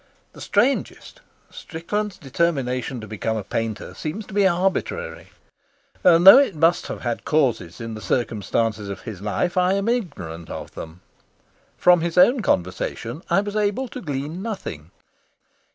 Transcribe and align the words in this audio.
The 0.33 0.41
strangest, 0.41 1.21
Strickland's 1.51 2.17
determination 2.17 3.01
to 3.01 3.07
become 3.07 3.37
a 3.37 3.43
painter, 3.43 3.93
seems 3.93 4.25
to 4.25 4.33
be 4.33 4.47
arbitrary; 4.47 5.27
and 6.03 6.25
though 6.25 6.39
it 6.39 6.55
must 6.55 6.87
have 6.87 7.01
had 7.01 7.23
causes 7.23 7.79
in 7.79 7.93
the 7.93 8.01
circumstances 8.01 8.89
of 8.89 9.01
his 9.01 9.21
life, 9.21 9.57
I 9.57 9.73
am 9.73 9.87
ignorant 9.87 10.49
of 10.49 10.71
them. 10.73 11.01
From 11.77 12.01
his 12.01 12.17
own 12.17 12.41
conversation 12.41 13.21
I 13.29 13.41
was 13.41 13.55
able 13.55 13.87
to 13.89 14.01
glean 14.01 14.41
nothing. 14.41 14.89